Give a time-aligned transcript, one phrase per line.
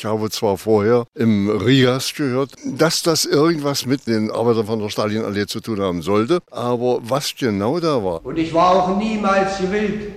[0.00, 4.88] Ich habe zwar vorher im Rigas gehört, dass das irgendwas mit den Arbeitern von der
[4.88, 8.24] Stalinallee zu tun haben sollte, aber was genau da war.
[8.24, 10.12] Und ich war auch niemals gewillt,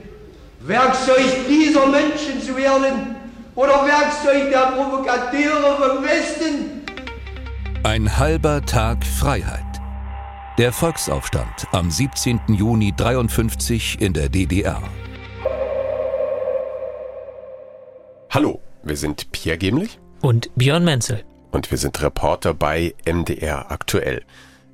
[0.61, 3.17] Werkzeug dieser Menschen zu werden
[3.55, 6.85] oder Werkzeug der Provokateure vom Westen.
[7.83, 9.65] Ein halber Tag Freiheit.
[10.57, 12.39] Der Volksaufstand am 17.
[12.47, 14.81] Juni 53 in der DDR.
[18.29, 21.23] Hallo, wir sind Pierre Gemlich und Björn Menzel.
[21.51, 24.23] Und wir sind Reporter bei MDR aktuell.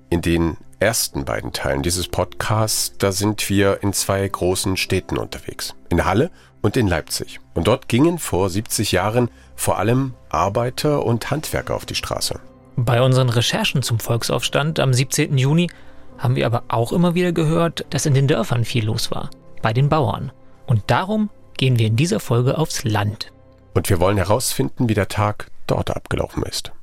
[0.09, 5.75] In den ersten beiden Teilen dieses Podcasts, da sind wir in zwei großen Städten unterwegs.
[5.89, 7.39] In Halle und in Leipzig.
[7.53, 12.39] Und dort gingen vor 70 Jahren vor allem Arbeiter und Handwerker auf die Straße.
[12.77, 15.37] Bei unseren Recherchen zum Volksaufstand am 17.
[15.37, 15.69] Juni
[16.17, 19.29] haben wir aber auch immer wieder gehört, dass in den Dörfern viel los war.
[19.61, 20.31] Bei den Bauern.
[20.65, 23.31] Und darum gehen wir in dieser Folge aufs Land.
[23.79, 26.73] Und wir wollen herausfinden, wie der Tag dort abgelaufen ist.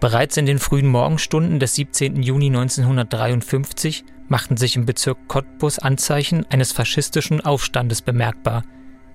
[0.00, 2.22] Bereits in den frühen Morgenstunden des 17.
[2.22, 8.62] Juni 1953 machten sich im Bezirk Cottbus Anzeichen eines faschistischen Aufstandes bemerkbar.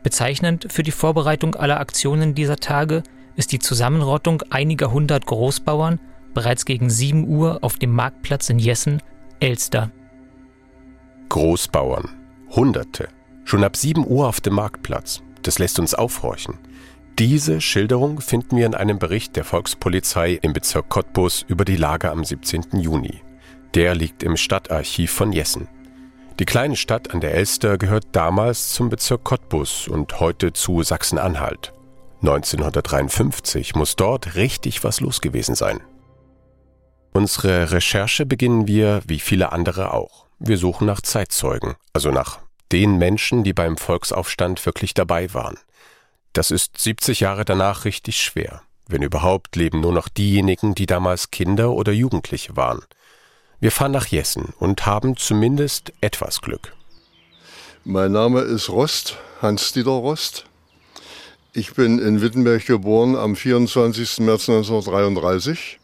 [0.04, 3.02] Bezeichnend für die Vorbereitung aller Aktionen dieser Tage
[3.36, 6.00] ist die Zusammenrottung einiger hundert Großbauern
[6.36, 9.02] bereits gegen 7 Uhr auf dem Marktplatz in Jessen,
[9.40, 9.90] Elster.
[11.30, 12.08] Großbauern,
[12.52, 13.08] Hunderte,
[13.46, 15.24] schon ab 7 Uhr auf dem Marktplatz.
[15.42, 16.60] Das lässt uns aufhorchen.
[17.20, 22.12] Diese Schilderung finden wir in einem Bericht der Volkspolizei im Bezirk Cottbus über die Lage
[22.12, 22.80] am 17.
[22.80, 23.24] Juni.
[23.74, 25.68] Der liegt im Stadtarchiv von Jessen.
[26.38, 31.74] Die kleine Stadt an der Elster gehört damals zum Bezirk Cottbus und heute zu Sachsen-Anhalt.
[32.22, 35.82] 1953 muss dort richtig was los gewesen sein.
[37.14, 40.28] Unsere Recherche beginnen wir wie viele andere auch.
[40.38, 45.58] Wir suchen nach Zeitzeugen, also nach den Menschen, die beim Volksaufstand wirklich dabei waren.
[46.34, 48.62] Das ist 70 Jahre danach richtig schwer.
[48.88, 52.82] Wenn überhaupt, leben nur noch diejenigen, die damals Kinder oder Jugendliche waren.
[53.60, 56.74] Wir fahren nach Jessen und haben zumindest etwas Glück.
[57.84, 60.46] Mein Name ist Rost, Hans-Dieter Rost.
[61.54, 64.20] Ich bin in Wittenberg geboren am 24.
[64.20, 65.80] März 1933,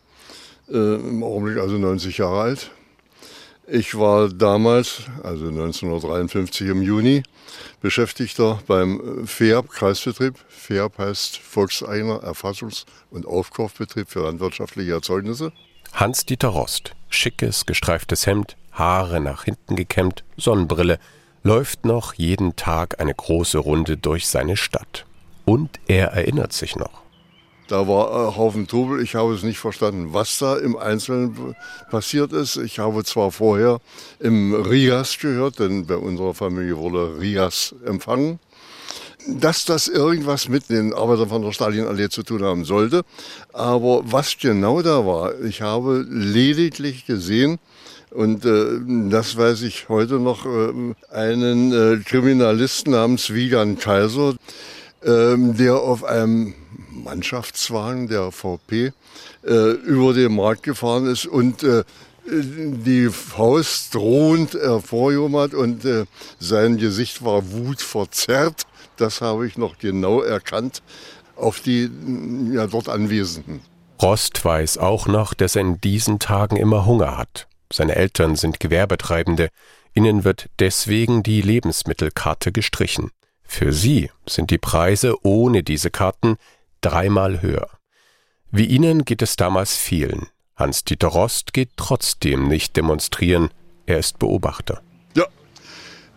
[0.70, 2.72] äh, im Augenblick also 90 Jahre alt.
[3.68, 7.24] Ich war damals, also 1953 im Juni,
[7.82, 10.36] Beschäftigter beim FEAB Kreisbetrieb.
[10.50, 15.54] FEAB heißt Volkseigener Erfassungs- und Aufkaufbetrieb für landwirtschaftliche Erzeugnisse.
[15.94, 21.00] Hans-Dieter Rost, schickes, gestreiftes Hemd, Haare nach hinten gekämmt, Sonnenbrille,
[21.44, 25.06] läuft noch jeden Tag eine große Runde durch seine Stadt.
[25.46, 27.03] Und er erinnert sich noch.
[27.68, 29.02] Da war ein Haufen Trubel.
[29.02, 31.56] Ich habe es nicht verstanden, was da im Einzelnen
[31.90, 32.58] passiert ist.
[32.58, 33.80] Ich habe zwar vorher
[34.20, 38.40] im Rias gehört, denn bei unserer Familie wurde Rias empfangen,
[39.28, 43.04] dass das irgendwas mit den Arbeitern von der Stalinallee zu tun haben sollte.
[43.54, 47.60] Aber was genau da war, ich habe lediglich gesehen,
[48.12, 54.36] und äh, das weiß ich heute noch, äh, einen äh, Kriminalisten namens Wiegand Kaiser,
[55.02, 56.54] äh, der auf einem
[57.04, 58.94] Mannschaftswagen der VP
[59.44, 61.84] äh, über den Markt gefahren ist und äh,
[62.26, 66.06] die Faust drohend hervorgehoben hat und äh,
[66.40, 68.64] sein Gesicht war wutverzerrt.
[68.98, 70.82] Das habe ich noch genau erkannt
[71.36, 71.90] auf die
[72.52, 73.62] ja, dort Anwesenden.
[74.02, 77.48] Rost weiß auch noch, dass er in diesen Tagen immer Hunger hat.
[77.72, 79.50] Seine Eltern sind Gewerbetreibende.
[79.94, 83.12] Ihnen wird deswegen die Lebensmittelkarte gestrichen.
[83.44, 86.38] Für sie sind die Preise ohne diese Karten
[86.84, 87.68] dreimal höher.
[88.52, 90.28] Wie ihnen geht es damals vielen.
[90.56, 93.50] Hans-Dieter Rost geht trotzdem nicht demonstrieren,
[93.88, 94.82] er ist Beobachter.
[95.16, 95.26] Ja,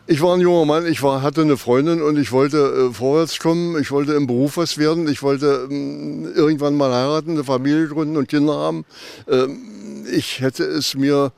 [0.06, 3.38] ich war ein junger Mann, ich war, hatte eine Freundin und ich wollte äh, vorwärts
[3.38, 7.88] kommen, ich wollte im Beruf was werden, ich wollte ähm, irgendwann mal heiraten, eine Familie
[7.88, 8.84] gründen und Kinder haben.
[9.28, 11.32] Ähm, ich hätte es mir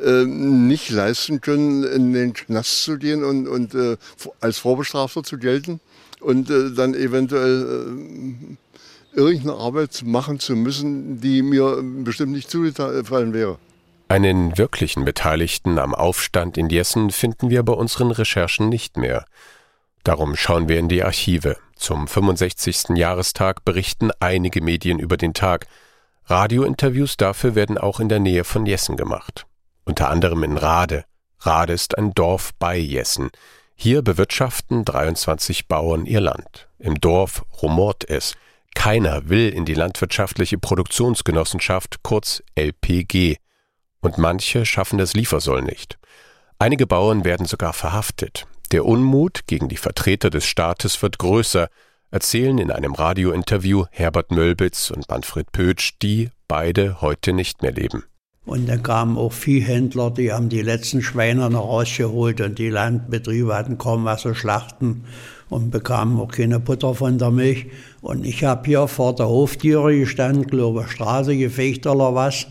[0.00, 3.96] äh, nicht leisten können, in den Knast zu gehen und, und äh,
[4.40, 5.80] als Vorbestrafter zu gelten
[6.20, 8.56] und äh, dann eventuell äh,
[9.14, 13.58] irgendeine Arbeit machen zu müssen, die mir bestimmt nicht zugefallen wäre.
[14.08, 19.24] Einen wirklichen Beteiligten am Aufstand in Jessen finden wir bei unseren Recherchen nicht mehr.
[20.04, 21.56] Darum schauen wir in die Archive.
[21.76, 22.90] Zum 65.
[22.96, 25.66] Jahrestag berichten einige Medien über den Tag.
[26.26, 29.46] Radiointerviews dafür werden auch in der Nähe von Jessen gemacht.
[29.84, 31.04] Unter anderem in Rade.
[31.40, 33.30] Rade ist ein Dorf bei Jessen.
[33.74, 36.68] Hier bewirtschaften 23 Bauern ihr Land.
[36.78, 38.34] Im Dorf rumort es.
[38.74, 43.36] Keiner will in die landwirtschaftliche Produktionsgenossenschaft, kurz LPG.
[44.00, 45.98] Und manche schaffen das Liefersoll nicht.
[46.58, 48.46] Einige Bauern werden sogar verhaftet.
[48.72, 51.68] Der Unmut gegen die Vertreter des Staates wird größer.
[52.10, 58.04] erzählen in einem Radiointerview Herbert Mölbitz und Manfred Pötsch, die beide heute nicht mehr leben.
[58.46, 63.54] Und dann kamen auch Viehhändler, die haben die letzten Schweine noch rausgeholt und die Landbetriebe
[63.54, 65.04] hatten kaum was zu schlachten
[65.48, 67.66] und bekamen auch keine Butter von der Milch.
[68.02, 72.46] Und ich habe hier vor der Hoftiere gestanden, glaube Straße gefecht oder was.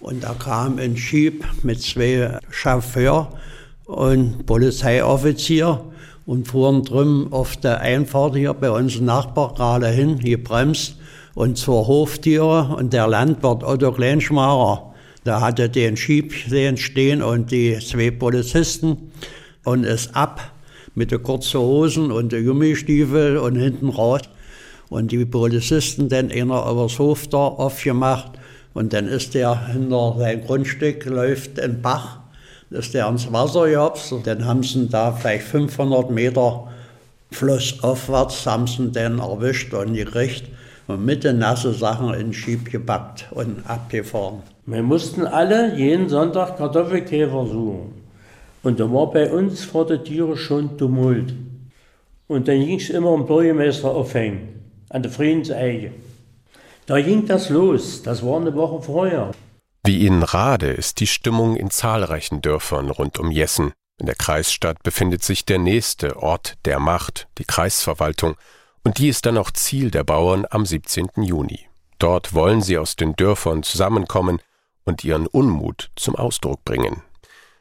[0.00, 3.32] Und da kam ein Schieb mit zwei Chauffeur
[3.84, 5.80] und Polizeioffizier
[6.26, 10.96] und fuhren drüben auf der Einfahrt hier bei uns Nachbar gerade hin, gebremst
[11.34, 14.94] und zur Hoftiere und der Landwirt Otto Kleinschmarer
[15.26, 19.12] da hatte den Schieb stehen und die zwei Polizisten
[19.64, 20.52] und ist ab
[20.94, 24.22] mit den kurzen Hosen und den Gummistiefel und hinten raus.
[24.88, 28.30] Und die Polizisten dann einer übers Hof da aufgemacht
[28.72, 32.20] und dann ist der hinter sein Grundstück, läuft ein Bach,
[32.70, 36.68] ist der ins Wasser gehopst und dann haben sie da vielleicht 500 Meter
[37.32, 40.44] flussaufwärts haben sie den erwischt und gekriegt
[40.86, 44.42] und mit den nassen Sachen in den Schieb gepackt und abgefahren.
[44.68, 48.02] Wir mussten alle jeden Sonntag Kartoffelkäfer suchen.
[48.64, 51.32] Und da war bei uns vor der Türe schon Tumult.
[52.26, 54.60] Und dann ging es immer um Bürgermeister aufhängen,
[54.90, 55.92] an der Friedenseige.
[56.86, 59.30] Da ging das los, das war eine Woche vorher.
[59.84, 63.72] Wie in Rade ist die Stimmung in zahlreichen Dörfern rund um Jessen.
[64.00, 68.34] In der Kreisstadt befindet sich der nächste Ort der Macht, die Kreisverwaltung,
[68.82, 71.08] und die ist dann auch Ziel der Bauern am 17.
[71.22, 71.68] Juni.
[72.00, 74.40] Dort wollen sie aus den Dörfern zusammenkommen,
[74.86, 77.02] und ihren Unmut zum Ausdruck bringen.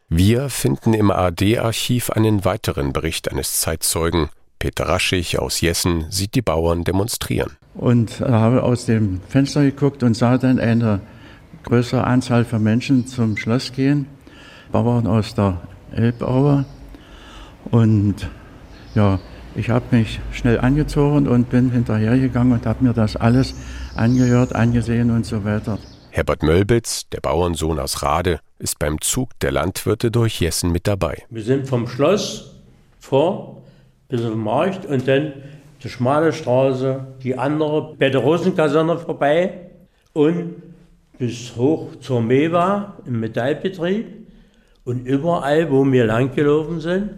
[0.07, 4.29] Wir finden im AD-Archiv einen weiteren Bericht eines Zeitzeugen.
[4.59, 7.57] Peter Raschig aus Jessen sieht die Bauern demonstrieren.
[7.73, 11.01] Und habe aus dem Fenster geguckt und sah dann eine
[11.63, 14.07] größere Anzahl von Menschen zum Schloss gehen.
[14.71, 15.59] Bauern aus der
[15.91, 16.65] Elbaue.
[17.71, 18.29] Und
[18.93, 19.19] ja,
[19.55, 23.55] ich habe mich schnell angezogen und bin hinterhergegangen und habe mir das alles
[23.95, 25.79] angehört, angesehen und so weiter.
[26.15, 31.23] Herbert Mölbitz, der Bauernsohn aus Rade, ist beim Zug der Landwirte durch Jessen mit dabei.
[31.29, 32.55] Wir sind vom Schloss
[33.01, 33.63] vor
[34.07, 35.33] bis auf den Markt und dann
[35.83, 39.71] die schmale Straße, die andere bei der Rosenkaserne vorbei
[40.13, 40.63] und
[41.17, 44.05] bis hoch zur Mewa im Metallbetrieb.
[44.85, 47.09] Und überall, wo wir langgelaufen sind,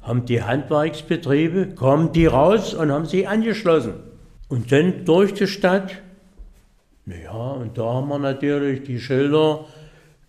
[0.00, 3.96] haben die Handwerksbetriebe, kommen die raus und haben sich angeschlossen.
[4.48, 6.00] Und dann durch die Stadt
[7.06, 9.64] ja, und da haben wir natürlich die Schilder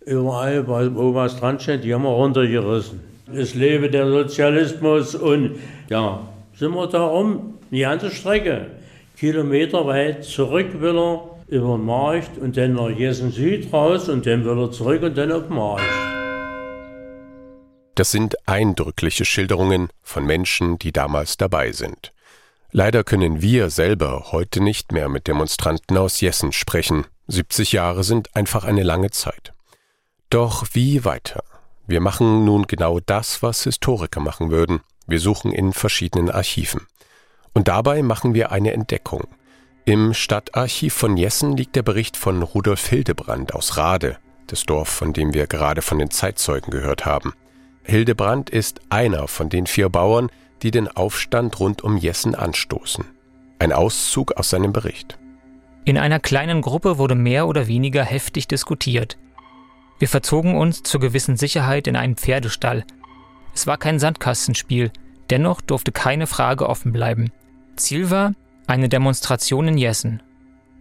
[0.06, 3.00] überall, wo was dran steht, die haben wir runtergerissen.
[3.34, 5.58] Es lebe der Sozialismus und
[5.88, 6.20] ja,
[6.54, 8.68] sind wir da rum, die ganze Strecke,
[9.16, 14.44] kilometerweit zurück will er über den Markt und dann nach Jessen Süd raus und dann
[14.44, 15.82] will er zurück und dann auf den Markt.
[17.96, 22.12] Das sind eindrückliche Schilderungen von Menschen, die damals dabei sind.
[22.70, 27.06] Leider können wir selber heute nicht mehr mit Demonstranten aus Jessen sprechen.
[27.26, 29.54] 70 Jahre sind einfach eine lange Zeit.
[30.28, 31.42] Doch wie weiter?
[31.86, 34.80] Wir machen nun genau das, was Historiker machen würden.
[35.06, 36.86] Wir suchen in verschiedenen Archiven.
[37.54, 39.26] Und dabei machen wir eine Entdeckung.
[39.86, 45.14] Im Stadtarchiv von Jessen liegt der Bericht von Rudolf Hildebrand aus Rade, das Dorf, von
[45.14, 47.32] dem wir gerade von den Zeitzeugen gehört haben.
[47.84, 50.30] Hildebrand ist einer von den vier Bauern,
[50.62, 53.04] die den Aufstand rund um Jessen anstoßen.
[53.58, 55.18] Ein Auszug aus seinem Bericht.
[55.84, 59.16] In einer kleinen Gruppe wurde mehr oder weniger heftig diskutiert.
[59.98, 62.84] Wir verzogen uns zur gewissen Sicherheit in einen Pferdestall.
[63.54, 64.92] Es war kein Sandkastenspiel,
[65.30, 67.32] dennoch durfte keine Frage offen bleiben.
[67.76, 68.34] Ziel war
[68.66, 70.22] eine Demonstration in Jessen.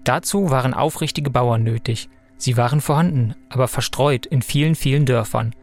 [0.03, 2.09] Dazu waren aufrichtige Bauern nötig.
[2.37, 5.55] Sie waren vorhanden, aber verstreut in vielen, vielen Dörfern.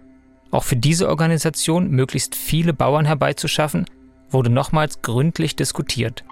[0.50, 3.87] Auch für diese Organisation möglichst viele Bauern herbeizuschaffen,
[4.31, 6.25] wurde nochmals gründlich diskutiert.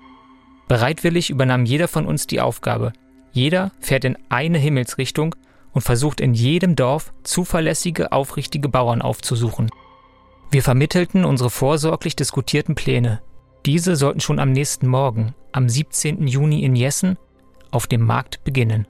[0.69, 2.93] Bereitwillig übernahm jeder von uns die Aufgabe.
[3.33, 5.35] Jeder fährt in eine Himmelsrichtung
[5.73, 9.71] und versucht in jedem Dorf zuverlässige, aufrichtige Bauern aufzusuchen.
[10.51, 13.23] Wir vermittelten unsere vorsorglich diskutierten Pläne.
[13.65, 16.27] Diese sollten schon am nächsten Morgen, am 17.
[16.27, 17.17] Juni in Jessen,
[17.71, 18.87] auf dem Markt beginnen.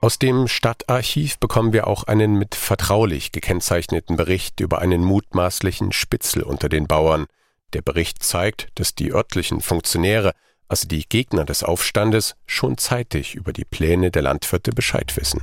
[0.00, 6.42] Aus dem Stadtarchiv bekommen wir auch einen mit vertraulich gekennzeichneten Bericht über einen mutmaßlichen Spitzel
[6.42, 7.26] unter den Bauern,
[7.74, 10.32] der Bericht zeigt, dass die örtlichen Funktionäre,
[10.68, 15.42] also die Gegner des Aufstandes, schon zeitig über die Pläne der Landwirte Bescheid wissen.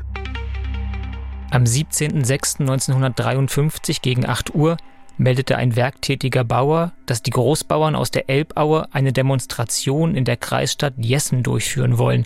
[1.52, 4.78] Am 17.06.1953 gegen 8 Uhr
[5.18, 10.94] meldete ein werktätiger Bauer, dass die Großbauern aus der Elbaue eine Demonstration in der Kreisstadt
[10.98, 12.26] Jessen durchführen wollen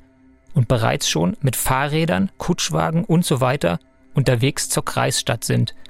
[0.53, 3.57] und bereits schon mit Fahrrädern, Kutschwagen usw.
[3.61, 3.77] So
[4.13, 5.73] unterwegs zur Kreisstadt sind–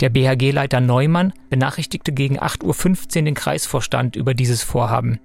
[0.00, 5.20] der BHG-Leiter Neumann benachrichtigte gegen 8.15 Uhr den Kreisvorstand über dieses Vorhaben.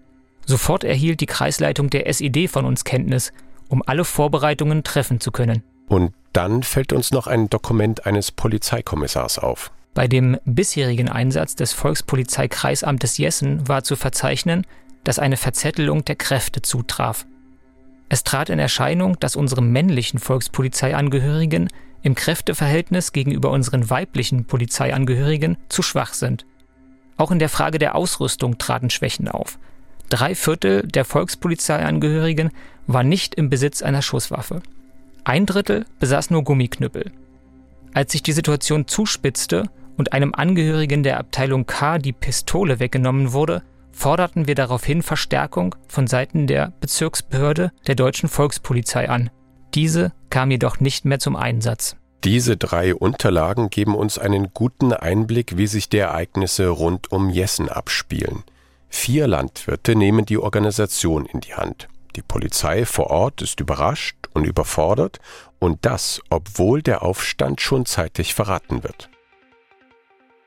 [0.46, 3.32] Sofort erhielt die Kreisleitung der SED von uns Kenntnis,
[3.70, 5.64] um alle Vorbereitungen treffen zu können.
[5.88, 9.72] Und dann fällt uns noch ein Dokument eines Polizeikommissars auf.
[9.94, 14.66] Bei dem bisherigen Einsatz des Volkspolizeikreisamtes Jessen war zu verzeichnen,
[15.04, 17.26] dass eine Verzettelung der Kräfte zutraf.
[18.08, 21.70] Es trat in Erscheinung, dass unsere männlichen Volkspolizeiangehörigen
[22.04, 26.46] im Kräfteverhältnis gegenüber unseren weiblichen Polizeiangehörigen zu schwach sind.
[27.18, 29.60] Auch in der Frage der Ausrüstung traten Schwächen auf.
[30.10, 32.52] Drei Viertel der Volkspolizeiangehörigen
[32.88, 34.62] war nicht im Besitz einer Schusswaffe.
[35.24, 37.12] Ein Drittel besaß nur Gummiknüppel.
[37.94, 43.64] Als sich die Situation zuspitzte und einem Angehörigen der Abteilung K die Pistole weggenommen wurde,
[43.92, 49.30] forderten wir daraufhin Verstärkung von Seiten der Bezirksbehörde der deutschen Volkspolizei an.
[49.74, 51.96] Diese kam jedoch nicht mehr zum Einsatz.
[52.24, 57.68] Diese drei Unterlagen geben uns einen guten Einblick, wie sich die Ereignisse rund um Jessen
[57.68, 58.44] abspielen.
[58.90, 61.88] Vier Landwirte nehmen die Organisation in die Hand.
[62.16, 65.20] Die Polizei vor Ort ist überrascht und überfordert,
[65.60, 69.10] und das, obwohl der Aufstand schon zeitig verraten wird.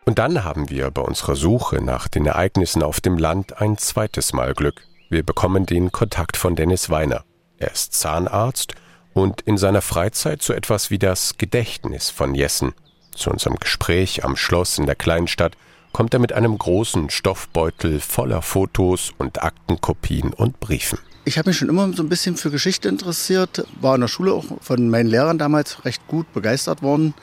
[0.05, 4.33] Und dann haben wir bei unserer Suche nach den Ereignissen auf dem Land ein zweites
[4.33, 4.83] Mal Glück.
[5.09, 7.25] Wir bekommen den Kontakt von Dennis Weiner.
[7.57, 8.75] Er ist Zahnarzt
[9.15, 12.75] und in seiner Freizeit so etwas wie das Gedächtnis von Jessen.
[13.15, 15.57] Zu unserem Gespräch am Schloss in der Kleinstadt
[15.93, 20.99] kommt er mit einem großen Stoffbeutel voller Fotos und Aktenkopien und Briefen.
[21.25, 24.33] Ich habe mich schon immer so ein bisschen für Geschichte interessiert, war in der Schule
[24.33, 27.15] auch von meinen Lehrern damals recht gut begeistert worden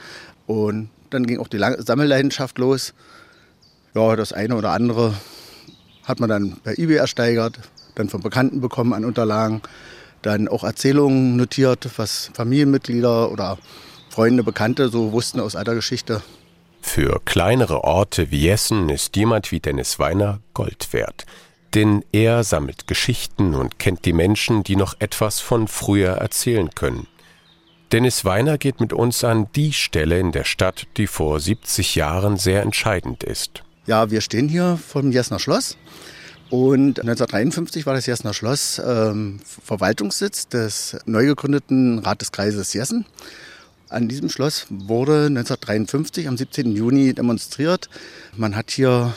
[0.47, 2.93] und dann ging auch die Sammelleidenschaft los.
[3.93, 5.13] Ja, das eine oder andere
[6.03, 7.59] hat man dann bei eBay ersteigert,
[7.95, 9.61] dann von Bekannten bekommen an Unterlagen,
[10.21, 13.57] dann auch Erzählungen notiert, was Familienmitglieder oder
[14.09, 16.21] Freunde, Bekannte so wussten aus alter Geschichte.
[16.81, 21.25] Für kleinere Orte wie Jessen ist jemand wie Dennis Weiner Gold wert.
[21.73, 27.07] Denn er sammelt Geschichten und kennt die Menschen, die noch etwas von früher erzählen können.
[27.91, 32.37] Dennis Weiner geht mit uns an die Stelle in der Stadt, die vor 70 Jahren
[32.37, 33.63] sehr entscheidend ist.
[33.85, 35.77] Ja, wir stehen hier vom Jessener Schloss.
[36.51, 43.05] Und 1953 war das Jessener Schloss ähm, Verwaltungssitz des neu gegründeten Rateskreises Jessen.
[43.87, 46.75] An diesem Schloss wurde 1953 am 17.
[46.75, 47.89] Juni demonstriert.
[48.35, 49.13] Man hat hier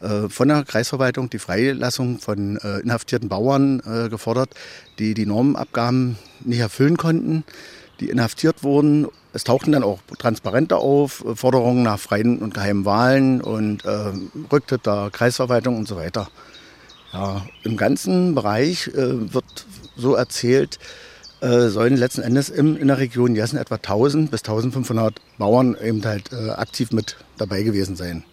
[0.00, 4.50] äh, von der Kreisverwaltung die Freilassung von äh, inhaftierten Bauern äh, gefordert,
[4.98, 7.44] die die Normenabgaben nicht erfüllen konnten
[8.00, 9.06] die inhaftiert wurden.
[9.32, 14.12] Es tauchten dann auch Transparente auf, Forderungen nach freien und geheimen Wahlen und äh,
[14.52, 16.28] Rücktritt der Kreisverwaltung und so weiter.
[17.14, 19.66] Ja, Im ganzen Bereich äh, wird
[19.96, 20.80] so erzählt,
[21.40, 26.04] äh, sollen letzten Endes im, in der Region Jessen etwa 1000 bis 1500 Bauern eben
[26.04, 28.24] halt äh, aktiv mit dabei gewesen sein.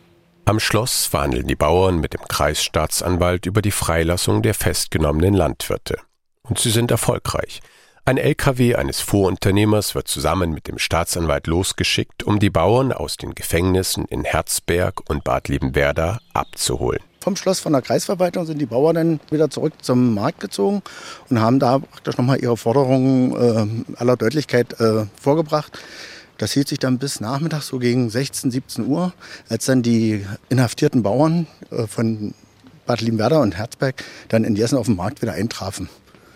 [0.46, 5.98] Am Schloss verhandeln die Bauern mit dem Kreisstaatsanwalt über die Freilassung der festgenommenen Landwirte.
[6.42, 7.60] Und sie sind erfolgreich.
[8.04, 13.36] Ein LKW eines Fuhrunternehmers wird zusammen mit dem Staatsanwalt losgeschickt, um die Bauern aus den
[13.36, 17.11] Gefängnissen in Herzberg und Bad Liebenwerda abzuholen.
[17.22, 20.82] Vom Schloss von der Kreisverwaltung sind die Bauern dann wieder zurück zum Markt gezogen
[21.30, 25.78] und haben da praktisch nochmal ihre Forderungen äh, aller Deutlichkeit äh, vorgebracht.
[26.40, 29.14] Das hielt sich dann bis nachmittags so gegen 16, 17 Uhr,
[29.50, 32.34] als dann die inhaftierten Bauern äh, von
[32.88, 35.90] Bad Liebenwerda und Herzberg dann in Jessen auf dem Markt wieder eintrafen.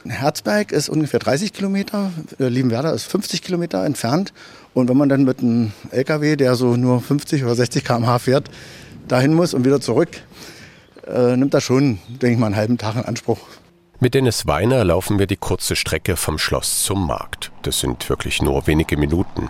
[0.08, 4.34] Herzberg ist ungefähr 30 Kilometer, äh, Liebenwerda ist 50 Kilometer entfernt.
[4.75, 8.51] Und wenn man dann mit einem LKW, der so nur 50 oder 60 km/h fährt,
[9.08, 10.10] dahin muss und wieder zurück,
[11.07, 13.39] äh, nimmt das schon, denke ich mal, einen halben Tag in Anspruch.
[14.00, 17.51] Mit Dennis Weiner laufen wir die kurze Strecke vom Schloss zum Markt.
[17.62, 19.50] Das sind wirklich nur wenige Minuten.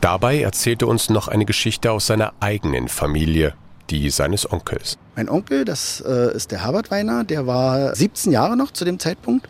[0.00, 3.54] Dabei erzählte uns noch eine Geschichte aus seiner eigenen Familie,
[3.90, 4.96] die seines Onkels.
[5.16, 8.98] Mein Onkel, das äh, ist der Herbert Weiner, der war 17 Jahre noch zu dem
[8.98, 9.48] Zeitpunkt.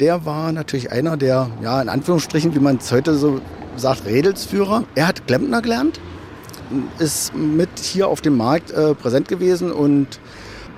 [0.00, 3.40] Der war natürlich einer der, ja, in Anführungsstrichen, wie man es heute so
[3.76, 4.84] sagt, Redelsführer.
[4.94, 6.00] Er hat Klempner gelernt,
[6.98, 10.18] ist mit hier auf dem Markt äh, präsent gewesen und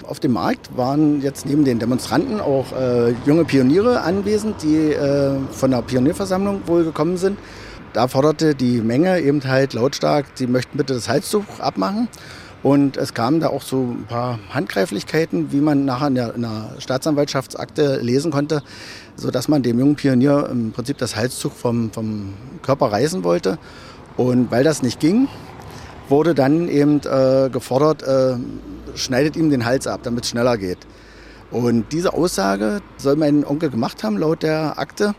[0.07, 5.39] auf dem Markt waren jetzt neben den Demonstranten auch äh, junge Pioniere anwesend, die äh,
[5.51, 7.39] von der Pionierversammlung wohl gekommen sind.
[7.93, 12.09] Da forderte die Menge eben halt lautstark, sie möchten bitte das Halstuch abmachen.
[12.63, 16.43] Und es kamen da auch so ein paar Handgreiflichkeiten, wie man nachher in der, in
[16.43, 18.63] der Staatsanwaltschaftsakte lesen konnte,
[19.17, 22.33] sodass man dem jungen Pionier im Prinzip das Halstuch vom, vom
[22.63, 23.59] Körper reißen wollte.
[24.17, 25.29] Und weil das nicht ging,
[26.09, 28.37] wurde dann eben äh, gefordert, äh,
[28.95, 30.79] schneidet ihm den Hals ab, damit es schneller geht.
[31.51, 35.15] Und diese Aussage soll mein Onkel gemacht haben, laut der Akte.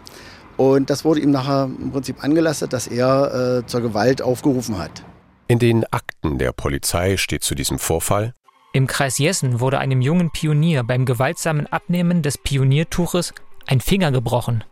[0.58, 5.04] Und das wurde ihm nachher im Prinzip angelastet, dass er äh, zur Gewalt aufgerufen hat.
[5.48, 8.34] In den Akten der Polizei steht zu diesem Vorfall,
[8.74, 13.34] Im Kreis Jessen wurde einem jungen Pionier beim gewaltsamen Abnehmen des Pioniertuches
[13.68, 14.64] ein Finger gebrochen.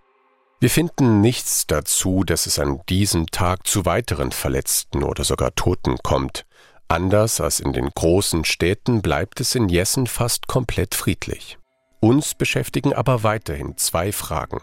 [0.60, 5.98] Wir finden nichts dazu, dass es an diesem Tag zu weiteren Verletzten oder sogar Toten
[6.04, 6.46] kommt.
[6.88, 11.58] Anders als in den großen Städten bleibt es in Jessen fast komplett friedlich.
[12.00, 14.62] Uns beschäftigen aber weiterhin zwei Fragen.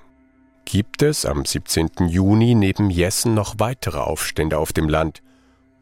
[0.65, 2.09] Gibt es am 17.
[2.09, 5.23] Juni neben Jessen noch weitere Aufstände auf dem Land?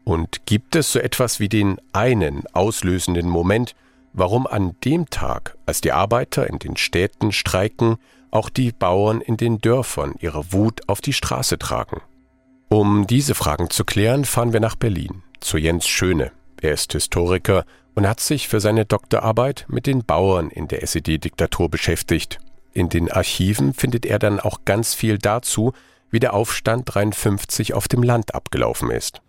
[0.05, 3.75] Und gibt es so etwas wie den einen auslösenden Moment,
[4.13, 7.97] warum an dem Tag, als die Arbeiter in den Städten streiken,
[8.31, 12.01] auch die Bauern in den Dörfern ihre Wut auf die Straße tragen?
[12.69, 16.31] Um diese Fragen zu klären, fahren wir nach Berlin zu Jens Schöne.
[16.61, 17.65] Er ist Historiker
[17.95, 22.39] und hat sich für seine Doktorarbeit mit den Bauern in der SED-Diktatur beschäftigt.
[22.73, 25.73] In den Archiven findet er dann auch ganz viel dazu,
[26.11, 29.21] wie der Aufstand 53 auf dem Land abgelaufen ist.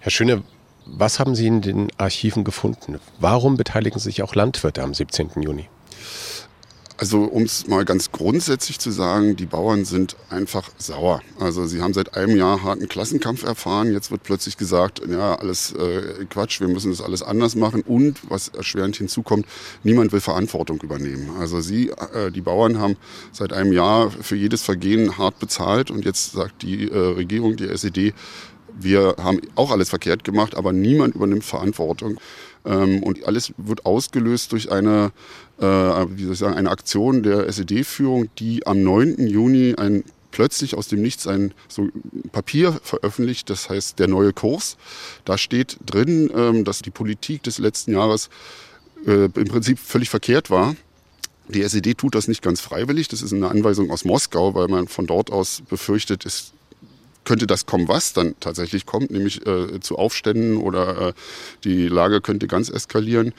[0.00, 0.42] Herr Schöne,
[0.86, 2.98] was haben Sie in den Archiven gefunden?
[3.20, 5.30] Warum beteiligen sich auch Landwirte am 17.
[5.40, 5.68] Juni?
[7.02, 11.20] Also um es mal ganz grundsätzlich zu sagen, die Bauern sind einfach sauer.
[11.40, 13.92] Also sie haben seit einem Jahr harten Klassenkampf erfahren.
[13.92, 17.82] Jetzt wird plötzlich gesagt, ja, alles äh, Quatsch, wir müssen das alles anders machen.
[17.82, 19.46] Und was erschwerend hinzukommt,
[19.82, 21.30] niemand will Verantwortung übernehmen.
[21.40, 22.96] Also sie, äh, die Bauern haben
[23.32, 25.90] seit einem Jahr für jedes Vergehen hart bezahlt.
[25.90, 28.14] Und jetzt sagt die äh, Regierung, die SED,
[28.78, 32.20] wir haben auch alles verkehrt gemacht, aber niemand übernimmt Verantwortung.
[32.64, 35.12] Ähm, und alles wird ausgelöst durch eine
[35.58, 39.26] äh, wie soll ich sagen, eine Aktion der SED-Führung, die am 9.
[39.28, 41.88] Juni ein plötzlich aus dem Nichts ein so
[42.32, 44.76] Papier veröffentlicht, das heißt der neue Kurs.
[45.24, 48.30] Da steht drin, ähm, dass die Politik des letzten Jahres
[49.06, 50.74] äh, im Prinzip völlig verkehrt war.
[51.48, 53.08] Die SED tut das nicht ganz freiwillig.
[53.08, 56.52] Das ist eine Anweisung aus Moskau, weil man von dort aus befürchtet, es
[57.24, 61.12] könnte das kommen, was dann tatsächlich kommt, nämlich äh, zu Aufständen oder äh,
[61.64, 63.32] die Lage könnte ganz eskalieren.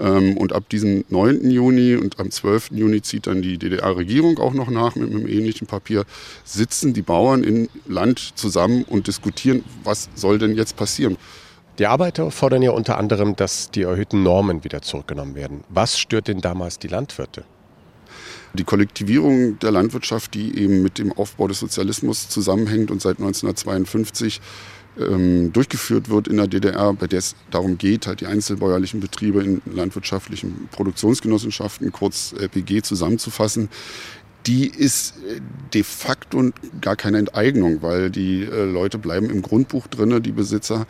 [0.00, 1.50] Ähm, und ab diesem 9.
[1.50, 2.70] Juni und am 12.
[2.72, 6.04] Juni zieht dann die DDR-Regierung auch noch nach mit einem ähnlichen Papier,
[6.44, 11.16] sitzen die Bauern im Land zusammen und diskutieren, was soll denn jetzt passieren.
[11.78, 15.62] Die Arbeiter fordern ja unter anderem, dass die erhöhten Normen wieder zurückgenommen werden.
[15.68, 17.44] Was stört denn damals die Landwirte?
[18.58, 24.40] Die Kollektivierung der Landwirtschaft, die eben mit dem Aufbau des Sozialismus zusammenhängt und seit 1952
[24.98, 29.42] ähm, durchgeführt wird in der DDR, bei der es darum geht, halt die einzelbäuerlichen Betriebe
[29.42, 33.68] in landwirtschaftlichen Produktionsgenossenschaften, kurz LPG, zusammenzufassen,
[34.46, 35.40] die ist äh,
[35.72, 40.86] de facto gar keine Enteignung, weil die äh, Leute bleiben im Grundbuch drinne, die Besitzer,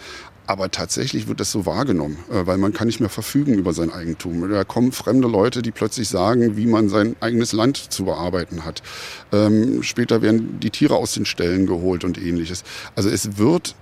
[0.48, 3.92] aber tatsächlich wird das so wahrgenommen, äh, weil man kann nicht mehr verfügen über sein
[3.92, 4.50] Eigentum.
[4.50, 8.82] Da kommen fremde Leute, die plötzlich sagen, wie man sein eigenes Land zu bearbeiten hat.
[9.30, 12.64] Ähm, später werden die Tiere aus den Ställen geholt und ähnliches.
[12.96, 13.74] Also es wird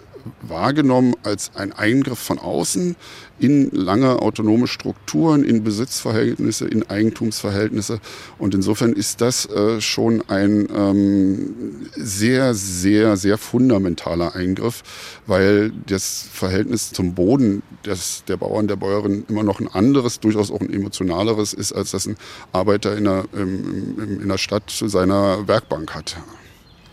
[0.43, 2.97] wahrgenommen als ein Eingriff von außen
[3.39, 8.01] in lange autonome Strukturen, in Besitzverhältnisse, in Eigentumsverhältnisse.
[8.39, 14.83] Und insofern ist das äh, schon ein ähm, sehr, sehr, sehr fundamentaler Eingriff,
[15.27, 20.51] weil das Verhältnis zum Boden des, der Bauern, der Bäuerin immer noch ein anderes, durchaus
[20.51, 22.17] auch ein emotionaleres ist, als das ein
[22.53, 26.17] Arbeiter in der, in, der Stadt zu seiner Werkbank hat.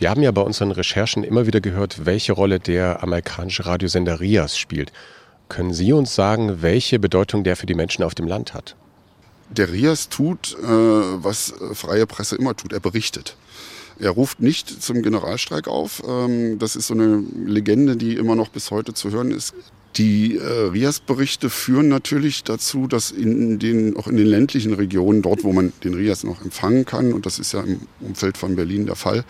[0.03, 4.57] Wir haben ja bei unseren Recherchen immer wieder gehört, welche Rolle der amerikanische Radiosender RIAS
[4.57, 4.91] spielt.
[5.47, 8.75] Können Sie uns sagen, welche Bedeutung der für die Menschen auf dem Land hat?
[9.49, 13.37] Der RIAS tut, äh, was freie Presse immer tut, er berichtet.
[13.97, 16.03] Er ruft nicht zum Generalstreik auf.
[16.05, 19.53] Ähm, das ist so eine Legende, die immer noch bis heute zu hören ist.
[19.97, 25.43] Die äh, RIAS-Berichte führen natürlich dazu, dass in den, auch in den ländlichen Regionen, dort
[25.43, 28.88] wo man den RIAS noch empfangen kann, und das ist ja im Umfeld von Berlin
[28.88, 29.23] der Fall,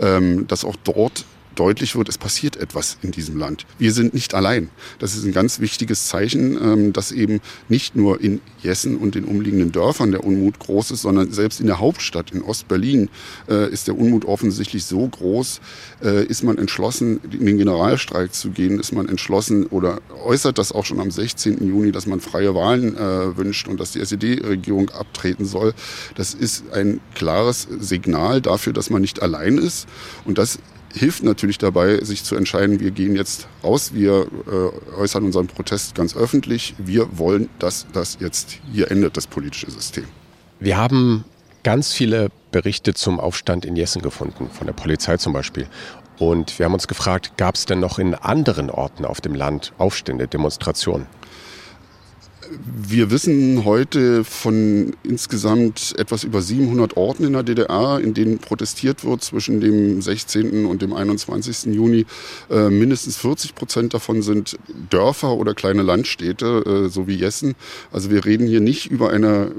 [0.00, 1.24] ähm, dass auch dort
[1.58, 3.66] deutlich wird, es passiert etwas in diesem Land.
[3.78, 4.70] Wir sind nicht allein.
[4.98, 9.24] Das ist ein ganz wichtiges Zeichen, ähm, dass eben nicht nur in Jessen und den
[9.24, 13.08] umliegenden Dörfern der Unmut groß ist, sondern selbst in der Hauptstadt, in Ostberlin,
[13.48, 15.60] äh, ist der Unmut offensichtlich so groß,
[16.02, 20.72] äh, ist man entschlossen, in den Generalstreik zu gehen, ist man entschlossen oder äußert das
[20.72, 21.66] auch schon am 16.
[21.66, 25.74] Juni, dass man freie Wahlen äh, wünscht und dass die SED-Regierung abtreten soll.
[26.14, 29.86] Das ist ein klares Signal dafür, dass man nicht allein ist.
[30.24, 30.58] Und das
[30.94, 35.94] hilft natürlich dabei, sich zu entscheiden, wir gehen jetzt raus, wir äh, äußern unseren Protest
[35.94, 40.04] ganz öffentlich, wir wollen, dass das jetzt hier endet, das politische System.
[40.60, 41.24] Wir haben
[41.62, 45.66] ganz viele Berichte zum Aufstand in Jessen gefunden, von der Polizei zum Beispiel.
[46.18, 49.72] Und wir haben uns gefragt, gab es denn noch in anderen Orten auf dem Land
[49.78, 51.06] Aufstände, Demonstrationen?
[52.50, 59.04] Wir wissen heute von insgesamt etwas über 700 Orten in der DDR, in denen protestiert
[59.04, 60.64] wird zwischen dem 16.
[60.64, 61.74] und dem 21.
[61.74, 62.06] Juni.
[62.50, 64.58] Äh, mindestens 40 Prozent davon sind
[64.88, 67.54] Dörfer oder kleine Landstädte, äh, so wie Jessen.
[67.92, 69.52] Also wir reden hier nicht über eine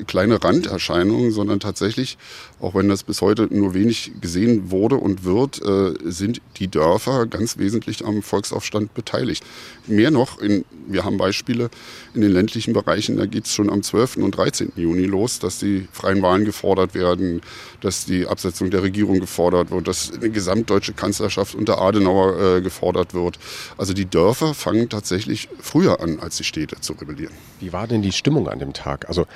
[0.00, 2.16] äh, kleine Randerscheinung, sondern tatsächlich,
[2.60, 5.60] auch wenn das bis heute nur wenig gesehen wurde und wird,
[6.04, 9.44] sind die Dörfer ganz wesentlich am Volksaufstand beteiligt.
[9.86, 11.70] Mehr noch, in, wir haben Beispiele
[12.14, 14.16] in den ländlichen Bereichen, da geht es schon am 12.
[14.16, 14.72] und 13.
[14.76, 17.42] Juni los, dass die freien Wahlen gefordert werden,
[17.80, 23.14] dass die Absetzung der Regierung gefordert wird, dass eine gesamtdeutsche Kanzlerschaft unter Adenauer äh, gefordert
[23.14, 23.38] wird.
[23.76, 27.34] Also die Dörfer fangen tatsächlich früher an, als die Städte zu rebellieren.
[27.60, 29.08] Wie war denn die Stimmung an dem Tag?
[29.08, 29.26] Also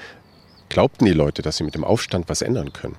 [0.69, 2.97] glaubten die Leute, dass sie mit dem Aufstand was ändern können?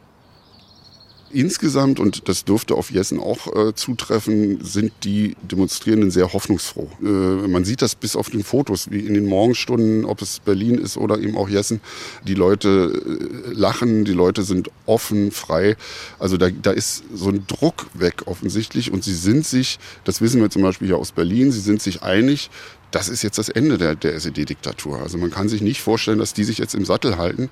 [1.31, 6.89] Insgesamt, und das dürfte auf Jessen auch äh, zutreffen, sind die Demonstrierenden sehr hoffnungsfroh.
[7.01, 10.75] Äh, man sieht das bis auf den Fotos, wie in den Morgenstunden, ob es Berlin
[10.75, 11.81] ist oder eben auch Jessen.
[12.25, 15.75] Die Leute äh, lachen, die Leute sind offen, frei.
[16.17, 20.41] Also da, da ist so ein Druck weg offensichtlich und sie sind sich, das wissen
[20.41, 22.49] wir zum Beispiel hier aus Berlin, sie sind sich einig,
[22.91, 25.01] das ist jetzt das Ende der, der SED-Diktatur.
[25.01, 27.49] Also man kann sich nicht vorstellen, dass die sich jetzt im Sattel halten.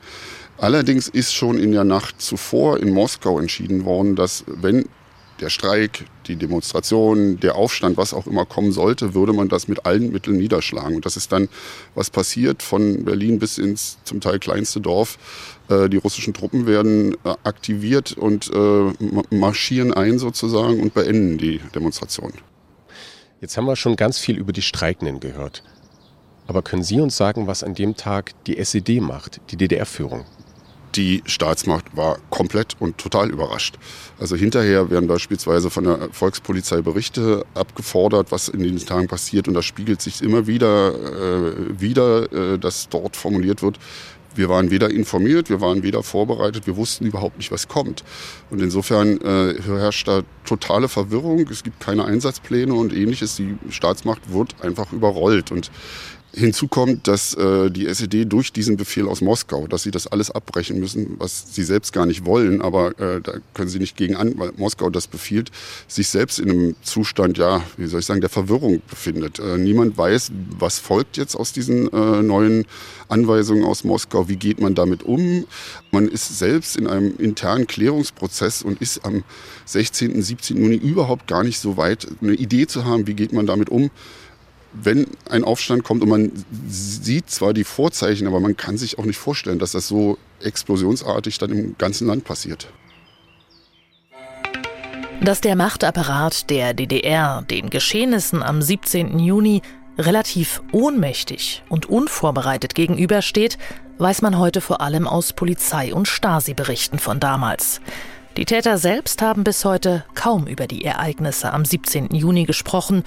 [0.58, 4.86] Allerdings ist schon in der Nacht zuvor in Moskau entschieden worden, dass wenn
[5.41, 9.86] der Streik, die Demonstration, der Aufstand, was auch immer kommen sollte, würde man das mit
[9.86, 10.96] allen Mitteln niederschlagen.
[10.96, 11.50] Und das ist dann,
[11.94, 15.18] was passiert von Berlin bis ins zum Teil kleinste Dorf.
[15.68, 21.60] Äh, die russischen Truppen werden äh, aktiviert und äh, marschieren ein sozusagen und beenden die
[21.74, 22.32] Demonstration.
[23.41, 25.63] Jetzt haben wir schon ganz viel über die Streikenden gehört.
[26.48, 30.26] Aber können Sie uns sagen, was an dem Tag die SED macht, die DDR-Führung?
[30.95, 33.75] Die Staatsmacht war komplett und total überrascht.
[34.19, 39.47] Also hinterher werden beispielsweise von der Volkspolizei Berichte abgefordert, was in den Tagen passiert.
[39.47, 43.79] Und da spiegelt sich immer wieder, äh, wieder äh, dass dort formuliert wird,
[44.38, 48.03] wir waren weder informiert, wir waren weder vorbereitet, wir wussten überhaupt nicht, was kommt.
[48.49, 53.36] Und insofern äh, herrscht da totale Verwirrung, es gibt keine Einsatzpläne und ähnliches.
[53.38, 55.51] Die Staatsmacht wird einfach überrollt.
[55.51, 55.71] Und
[56.36, 60.32] Hinzu kommt, dass äh, die SED durch diesen Befehl aus Moskau, dass sie das alles
[60.32, 64.17] abbrechen müssen, was sie selbst gar nicht wollen, aber äh, da können sie nicht gegen
[64.17, 65.50] an, weil Moskau das befiehlt,
[65.88, 69.39] sich selbst in einem Zustand, ja, wie soll ich sagen, der Verwirrung befindet.
[69.39, 72.65] Äh, niemand weiß, was folgt jetzt aus diesen äh, neuen
[73.08, 75.45] Anweisungen aus Moskau, wie geht man damit um.
[75.91, 79.24] Man ist selbst in einem internen Klärungsprozess und ist am
[79.65, 80.58] 16., 17.
[80.58, 83.89] Juni überhaupt gar nicht so weit, eine Idee zu haben, wie geht man damit um
[84.81, 86.31] wenn ein Aufstand kommt und man
[86.67, 91.38] sieht zwar die Vorzeichen, aber man kann sich auch nicht vorstellen, dass das so explosionsartig
[91.38, 92.67] dann im ganzen Land passiert.
[95.21, 99.17] Dass der Machtapparat der DDR den Geschehnissen am 17.
[99.17, 99.61] Juni
[99.97, 103.57] relativ ohnmächtig und unvorbereitet gegenübersteht,
[103.97, 107.79] weiß man heute vor allem aus Polizei- und Stasi-Berichten von damals.
[108.38, 112.13] Die Täter selbst haben bis heute kaum über die Ereignisse am 17.
[112.13, 113.03] Juni gesprochen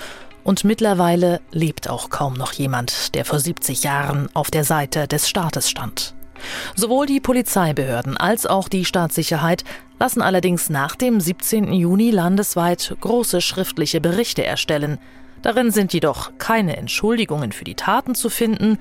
[0.48, 5.28] und mittlerweile lebt auch kaum noch jemand, der vor 70 Jahren auf der Seite des
[5.28, 6.14] Staates stand.
[6.74, 9.64] Sowohl die Polizeibehörden als auch die Staatssicherheit
[10.00, 11.70] lassen allerdings nach dem 17.
[11.74, 14.96] Juni landesweit große schriftliche Berichte erstellen.
[15.42, 18.78] Darin sind jedoch keine Entschuldigungen für die Taten zu finden,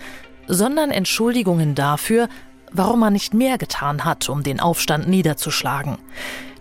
[0.48, 2.30] sondern Entschuldigungen dafür,
[2.72, 5.98] warum man nicht mehr getan hat, um den Aufstand niederzuschlagen.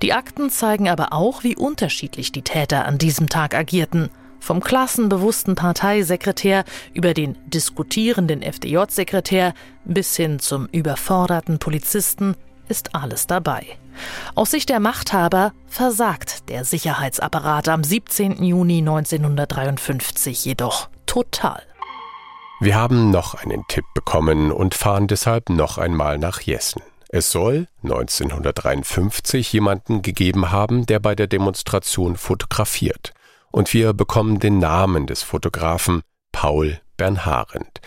[0.03, 4.11] Die Akten zeigen aber auch, wie unterschiedlich die Täter an diesem Tag agierten.
[4.41, 12.37] Vom klassenbewussten Parteisekretär über den diskutierenden FDJ-Sekretär bis hin zum überforderten Polizisten
[12.69, 13.67] ist alles dabei.
[14.35, 18.43] Aus Sicht der Machthaber versagt der Sicherheitsapparat am 17.
[18.43, 21.63] Juni 1953 jedoch total.
[22.61, 26.83] Wir haben noch einen Tipp bekommen und fahren deshalb noch einmal nach Jessen.
[27.09, 33.13] Es soll 1953 jemanden gegeben haben, der bei der Demonstration fotografiert
[33.57, 37.81] und wir bekommen den Namen des Fotografen Paul Bernharent.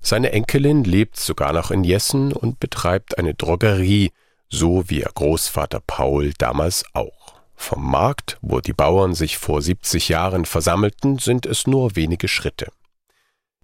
[0.00, 4.12] Seine Enkelin lebt sogar noch in Jessen und betreibt eine Drogerie,
[4.48, 7.34] so wie ihr Großvater Paul damals auch.
[7.56, 12.70] Vom Markt, wo die Bauern sich vor 70 Jahren versammelten, sind es nur wenige Schritte.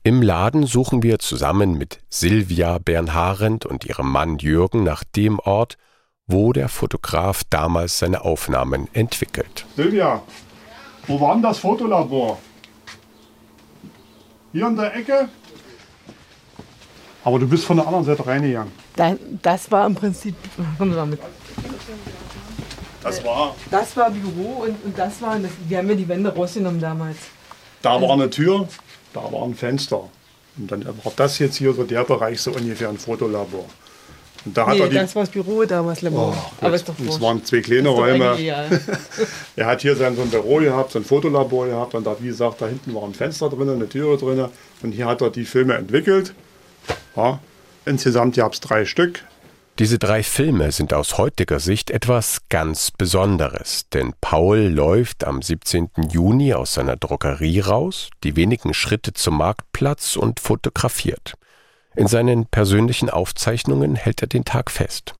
[0.03, 5.77] Im Laden suchen wir zusammen mit Silvia Bernharent und ihrem Mann Jürgen nach dem Ort,
[6.27, 9.67] wo der Fotograf damals seine Aufnahmen entwickelt.
[9.77, 10.21] Silvia,
[11.07, 12.38] wo war denn das Fotolabor?
[14.53, 15.29] Hier in der Ecke?
[17.25, 18.73] Aber du bist von der anderen Seite reingegangen.
[18.97, 20.35] Das, das war im Prinzip.
[20.79, 21.19] Damit.
[23.03, 23.55] Das war.
[23.71, 25.38] Das war Büro und, und das war.
[25.38, 27.17] Das, wir haben ja die Wände rausgenommen damals.
[27.83, 28.69] Da war eine Tür,
[29.12, 30.09] da war ein Fenster.
[30.57, 33.64] Und dann war das jetzt hier so der Bereich so ungefähr ein Fotolabor.
[34.44, 36.37] Und da hat nee, er die, das war das Büro damals, Le Mans.
[36.37, 37.20] Oh, Aber ist doch es wurscht.
[37.20, 38.80] waren zwei kleine Das ist doch Räume.
[39.57, 42.26] er hat hier sein so ein Büro gehabt, so ein Fotolabor gehabt und da, wie
[42.26, 44.46] gesagt, da hinten war ein Fenster drin, eine Türe drin
[44.83, 46.35] und hier hat er die Filme entwickelt.
[47.16, 47.40] Ja,
[47.87, 49.24] insgesamt gab es drei Stück.
[49.80, 55.90] Diese drei Filme sind aus heutiger Sicht etwas ganz Besonderes, denn Paul läuft am 17.
[56.12, 61.35] Juni aus seiner Drogerie raus, die wenigen Schritte zum Marktplatz und fotografiert.
[61.96, 65.14] In seinen persönlichen Aufzeichnungen hält er den Tag fest.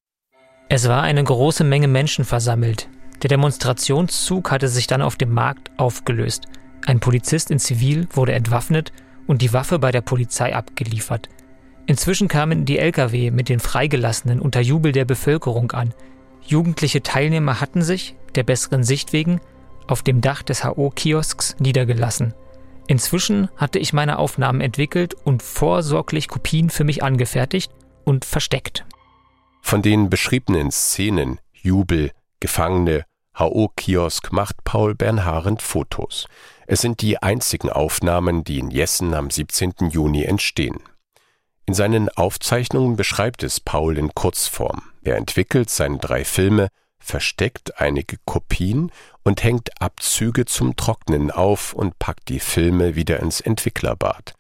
[0.69, 2.89] Es war eine große Menge Menschen versammelt.
[3.23, 6.47] Der Demonstrationszug hatte sich dann auf dem Markt aufgelöst.
[6.87, 8.93] Ein Polizist in Zivil wurde entwaffnet
[9.27, 11.29] und die Waffe bei der Polizei abgeliefert.
[11.87, 15.95] Inzwischen kamen die Lkw mit den Freigelassenen unter Jubel der Bevölkerung an.
[16.43, 19.41] Jugendliche Teilnehmer hatten sich, der besseren Sicht wegen,
[19.87, 22.35] auf dem Dach des HO-Kiosks niedergelassen.
[22.87, 27.73] Inzwischen hatte ich meine Aufnahmen entwickelt und vorsorglich Kopien für mich angefertigt
[28.05, 28.85] und versteckt.
[29.63, 33.05] Von den beschriebenen Szenen Jubel, Gefangene,
[33.39, 36.27] HO-Kiosk macht Paul Bernharent Fotos.
[36.67, 39.73] Es sind die einzigen Aufnahmen, die in Jessen am 17.
[39.91, 40.81] Juni entstehen.
[41.67, 44.83] In seinen Aufzeichnungen beschreibt es Paul in Kurzform.
[45.03, 46.69] Er entwickelt seine drei Filme,
[46.99, 48.93] versteckt einige Kopien
[49.25, 54.35] und hängt Abzüge zum Trocknen auf und packt die Filme wieder ins Entwicklerbad.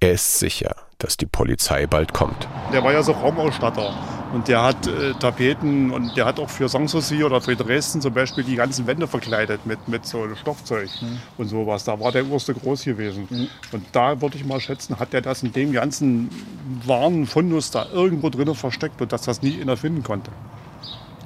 [0.00, 2.48] Er ist sicher, dass die Polizei bald kommt.
[2.72, 3.94] Der war ja so Raumausstatter
[4.32, 8.14] und der hat äh, Tapeten und der hat auch für Sanssouci oder für Dresden zum
[8.14, 10.88] Beispiel die ganzen Wände verkleidet mit, mit so Stoffzeug
[11.38, 11.84] und sowas.
[11.84, 13.28] Da war der Urste groß gewesen.
[13.70, 16.30] Und da würde ich mal schätzen, hat der das in dem ganzen
[16.84, 20.32] Warenfundus da irgendwo drinnen versteckt und dass das nie einer finden konnte.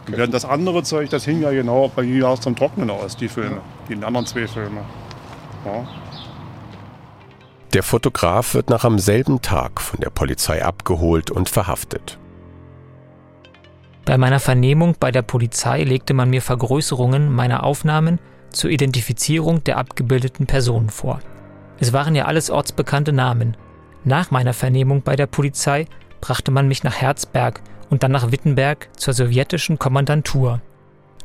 [0.07, 3.17] Und während das andere Zeug, das hing ja genau bei mir aus zum Trocknen aus,
[3.17, 4.83] die Filme, die anderen zwei Filme.
[5.65, 5.87] Ja.
[7.73, 12.19] Der Fotograf wird nach am selben Tag von der Polizei abgeholt und verhaftet.
[14.05, 19.79] Bei meiner Vernehmung bei der Polizei legte man mir Vergrößerungen meiner Aufnahmen zur Identifizierung der
[19.79, 21.19] abgebildeten Personen vor.
[21.81, 23.57] Es waren ja alles ortsbekannte Namen.
[24.05, 25.87] Nach meiner Vernehmung bei der Polizei
[26.21, 30.61] brachte man mich nach Herzberg und dann nach Wittenberg zur sowjetischen Kommandantur.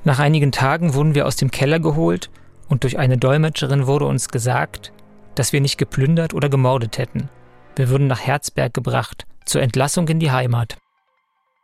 [0.03, 2.29] Nach einigen Tagen wurden wir aus dem Keller geholt
[2.69, 4.91] und durch eine Dolmetscherin wurde uns gesagt,
[5.35, 7.29] dass wir nicht geplündert oder gemordet hätten.
[7.75, 10.77] Wir würden nach Herzberg gebracht, zur Entlassung in die Heimat.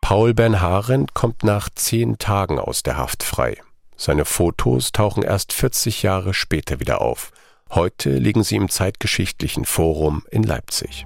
[0.02, 3.58] Paul Bernharent kommt nach zehn Tagen aus der Haft frei.
[3.96, 7.32] Seine Fotos tauchen erst 40 Jahre später wieder auf.
[7.72, 11.06] Heute liegen sie im Zeitgeschichtlichen Forum in Leipzig.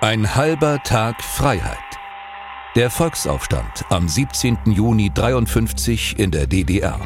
[0.00, 1.78] Ein halber Tag Freiheit.
[2.74, 4.58] Der Volksaufstand am 17.
[4.66, 7.00] Juni 53 in der DDR.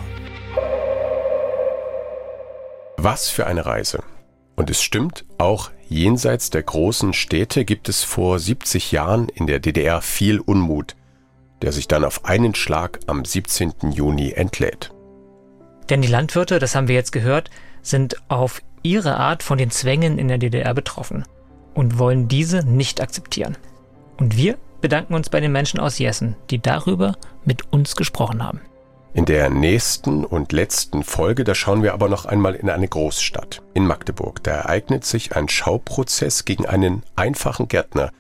[2.96, 4.02] Was für eine Reise.
[4.56, 9.58] Und es stimmt, auch jenseits der großen Städte gibt es vor 70 Jahren in der
[9.58, 10.96] DDR viel Unmut,
[11.60, 13.92] der sich dann auf einen Schlag am 17.
[13.92, 14.94] Juni entlädt.
[15.90, 17.50] Denn die Landwirte, das haben wir jetzt gehört,
[17.82, 21.24] sind auf ihre Art von den Zwängen in der DDR betroffen
[21.74, 23.58] und wollen diese nicht akzeptieren.
[24.16, 28.60] Und wir bedanken uns bei den Menschen aus Jessen, die darüber mit uns gesprochen haben.
[29.14, 33.62] In der nächsten und letzten Folge, da schauen wir aber noch einmal in eine Großstadt,
[33.74, 34.42] in Magdeburg.
[34.44, 38.10] Da ereignet sich ein Schauprozess gegen einen einfachen Gärtner,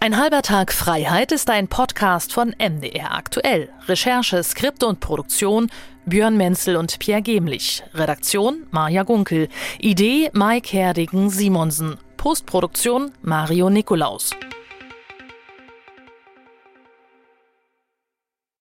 [0.00, 3.70] Ein halber Tag Freiheit ist ein Podcast von MDR aktuell.
[3.86, 5.70] Recherche, Skripte und Produktion
[6.06, 7.82] Björn Menzel und Pierre Gemlich.
[7.94, 9.48] Redaktion Maja Gunkel.
[9.78, 11.96] Idee Mike Herdigen Simonsen.
[12.18, 14.32] Postproduktion Mario Nikolaus.